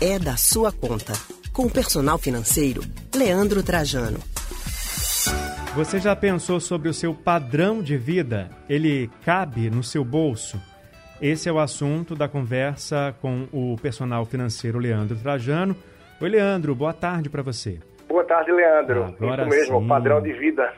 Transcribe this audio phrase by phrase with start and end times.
[0.00, 1.12] é da sua conta.
[1.52, 2.82] Com o personal financeiro,
[3.14, 4.18] Leandro Trajano.
[5.74, 8.50] Você já pensou sobre o seu padrão de vida?
[8.68, 10.60] Ele cabe no seu bolso?
[11.20, 15.76] Esse é o assunto da conversa com o personal financeiro Leandro Trajano.
[16.20, 17.78] Oi, Leandro, boa tarde para você.
[18.08, 19.04] Boa tarde, Leandro.
[19.04, 19.88] Agora Isso mesmo, sim.
[19.88, 20.72] padrão de vida.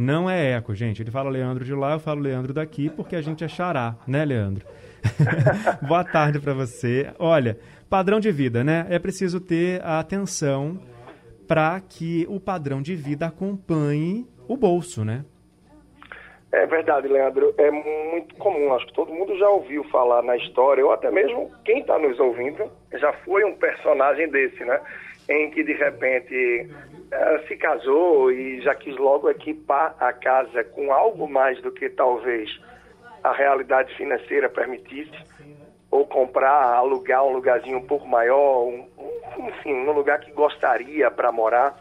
[0.00, 1.02] Não é eco, gente.
[1.02, 4.24] Ele fala Leandro de lá, eu falo Leandro daqui, porque a gente é xará, né,
[4.24, 4.64] Leandro?
[5.82, 7.12] boa tarde para você.
[7.18, 7.58] Olha,
[7.90, 8.86] padrão de vida, né?
[8.90, 10.80] É preciso ter atenção
[11.48, 15.24] para que o padrão de vida acompanhe o bolso, né?
[16.52, 17.52] É verdade, Leandro.
[17.58, 18.72] É muito comum.
[18.74, 22.20] Acho que todo mundo já ouviu falar na história, ou até mesmo quem está nos
[22.20, 24.80] ouvindo já foi um personagem desse, né?
[25.28, 26.70] Em que de repente
[27.10, 31.88] eh, se casou e já quis logo equipar a casa com algo mais do que
[31.88, 32.50] talvez
[33.22, 35.26] a realidade financeira permitisse,
[35.90, 38.86] ou comprar, alugar um lugarzinho um pouco maior, um,
[39.38, 41.78] enfim, um lugar que gostaria para morar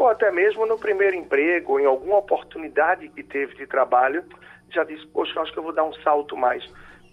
[0.00, 4.24] ou até mesmo no primeiro emprego, em alguma oportunidade que teve de trabalho,
[4.70, 6.64] já disse, poxa, acho que eu vou dar um salto mais,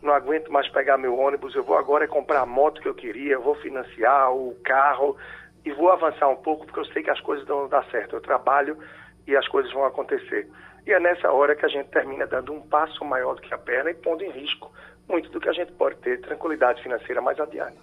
[0.01, 3.33] não aguento mais pegar meu ônibus, eu vou agora comprar a moto que eu queria,
[3.33, 5.17] eu vou financiar o carro
[5.67, 8.21] e vou avançar um pouco porque eu sei que as coisas vão dar certo, eu
[8.21, 8.77] trabalho
[9.27, 10.49] e as coisas vão acontecer.
[10.85, 13.57] E é nessa hora que a gente termina dando um passo maior do que a
[13.57, 14.71] perna e pondo em risco
[15.09, 17.77] muito do que a gente pode ter tranquilidade financeira mais adiante.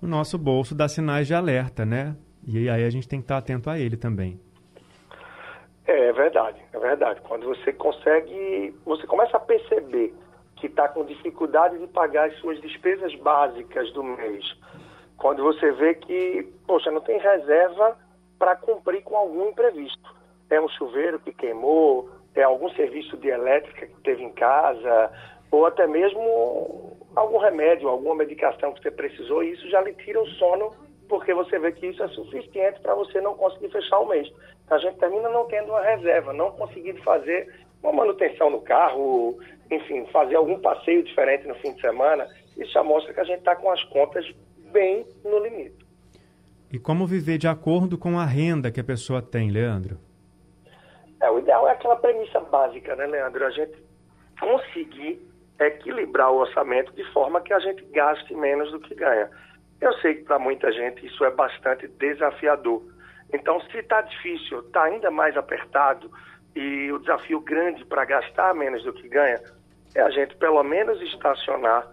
[0.00, 2.16] O nosso bolso dá sinais de alerta, né?
[2.46, 4.40] E aí a gente tem que estar atento a ele também.
[5.86, 7.20] É, é verdade, é verdade.
[7.22, 10.14] Quando você consegue, você começa a perceber
[10.56, 14.44] que está com dificuldade de pagar as suas despesas básicas do mês.
[15.18, 17.96] Quando você vê que, poxa, não tem reserva
[18.38, 20.14] para cumprir com algum imprevisto.
[20.50, 25.10] É um chuveiro que queimou, é algum serviço de elétrica que teve em casa,
[25.50, 30.20] ou até mesmo algum remédio, alguma medicação que você precisou, e isso já lhe tira
[30.20, 30.72] o sono
[31.08, 34.28] porque você vê que isso é suficiente para você não conseguir fechar o mês.
[34.68, 37.52] A gente termina não tendo uma reserva, não conseguindo fazer
[37.82, 39.38] uma manutenção no carro,
[39.70, 42.26] enfim, fazer algum passeio diferente no fim de semana.
[42.56, 44.26] Isso já mostra que a gente está com as contas
[44.72, 45.86] bem no limite.
[46.72, 49.98] E como viver de acordo com a renda que a pessoa tem, Leandro?
[51.20, 53.46] É, o ideal é aquela premissa básica, né, Leandro?
[53.46, 53.76] A gente
[54.38, 55.20] conseguir
[55.58, 59.30] equilibrar o orçamento de forma que a gente gaste menos do que ganha.
[59.80, 62.82] Eu sei que para muita gente isso é bastante desafiador.
[63.32, 66.10] Então, se está difícil, está ainda mais apertado
[66.54, 69.40] e o desafio grande para gastar menos do que ganha
[69.94, 71.86] é a gente pelo menos estacionar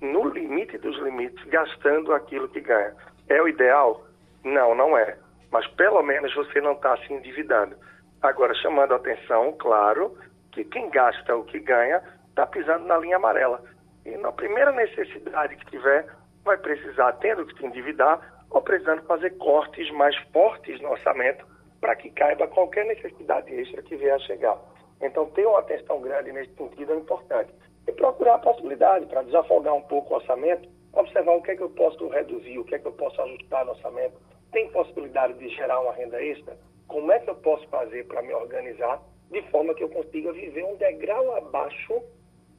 [0.00, 2.94] no limite dos limites, gastando aquilo que ganha.
[3.28, 4.04] É o ideal?
[4.44, 5.16] Não, não é.
[5.50, 7.76] Mas pelo menos você não está se endividando.
[8.22, 10.16] Agora, chamando a atenção, claro,
[10.52, 13.62] que quem gasta o que ganha está pisando na linha amarela.
[14.04, 16.06] E na primeira necessidade que tiver,
[16.44, 18.20] vai precisar, tendo que se endividar,
[18.50, 21.46] ou precisando fazer cortes mais fortes no orçamento
[21.80, 24.56] para que caiba qualquer necessidade extra que vier a chegar.
[25.00, 27.52] Então, ter uma atenção grande nesse sentido é importante.
[27.88, 31.62] E procurar a possibilidade para desafogar um pouco o orçamento, observar o que é que
[31.62, 34.12] eu posso reduzir, o que é que eu posso ajustar no orçamento.
[34.52, 36.54] Tem possibilidade de gerar uma renda extra?
[36.86, 39.00] Como é que eu posso fazer para me organizar
[39.30, 42.02] de forma que eu consiga viver um degrau abaixo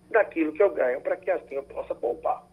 [0.10, 2.44] daquilo que eu ganho, para que assim eu possa poupar?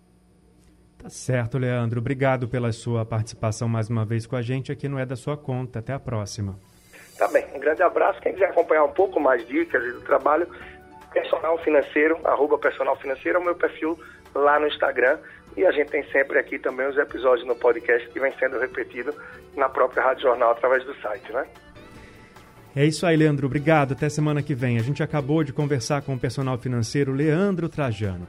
[0.99, 2.01] Tá certo, Leandro.
[2.01, 5.37] Obrigado pela sua participação mais uma vez com a gente aqui no É da Sua
[5.37, 5.79] Conta.
[5.79, 6.59] Até a próxima.
[7.19, 7.47] Tá bem.
[7.55, 8.21] Um grande abraço.
[8.21, 10.49] Quem quiser acompanhar um pouco mais dicas do trabalho,
[11.17, 13.99] personal financeiro, arroba personal financeiro é o meu perfil
[14.35, 15.19] lá no Instagram.
[15.57, 19.15] E a gente tem sempre aqui também os episódios no podcast que vem sendo repetido
[19.57, 21.47] na própria Rádio Jornal através do site, né?
[22.75, 23.47] É isso aí, Leandro.
[23.47, 23.93] Obrigado.
[23.93, 24.77] Até semana que vem.
[24.77, 28.27] A gente acabou de conversar com o personal financeiro Leandro Trajano.